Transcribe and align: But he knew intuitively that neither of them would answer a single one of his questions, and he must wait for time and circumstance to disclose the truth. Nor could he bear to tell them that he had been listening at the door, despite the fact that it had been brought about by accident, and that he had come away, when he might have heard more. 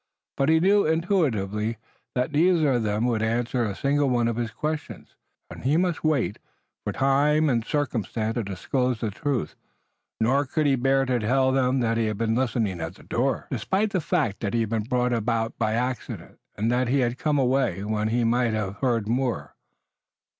But 0.35 0.49
he 0.49 0.59
knew 0.59 0.83
intuitively 0.83 1.77
that 2.15 2.31
neither 2.31 2.71
of 2.71 2.81
them 2.81 3.05
would 3.05 3.21
answer 3.21 3.63
a 3.63 3.75
single 3.75 4.09
one 4.09 4.27
of 4.27 4.35
his 4.35 4.49
questions, 4.49 5.15
and 5.51 5.63
he 5.63 5.77
must 5.77 6.03
wait 6.03 6.39
for 6.83 6.91
time 6.93 7.47
and 7.49 7.63
circumstance 7.63 8.33
to 8.33 8.43
disclose 8.43 8.99
the 8.99 9.11
truth. 9.11 9.55
Nor 10.19 10.47
could 10.47 10.65
he 10.65 10.75
bear 10.75 11.05
to 11.05 11.19
tell 11.19 11.51
them 11.51 11.81
that 11.81 11.97
he 11.97 12.07
had 12.07 12.17
been 12.17 12.33
listening 12.33 12.79
at 12.81 12.95
the 12.95 13.03
door, 13.03 13.45
despite 13.51 13.91
the 13.91 14.01
fact 14.01 14.39
that 14.39 14.55
it 14.55 14.61
had 14.61 14.69
been 14.69 14.83
brought 14.89 15.13
about 15.13 15.59
by 15.59 15.73
accident, 15.73 16.39
and 16.55 16.71
that 16.71 16.87
he 16.87 17.01
had 17.01 17.19
come 17.19 17.37
away, 17.37 17.83
when 17.83 18.07
he 18.07 18.23
might 18.23 18.53
have 18.53 18.77
heard 18.77 19.07
more. 19.07 19.53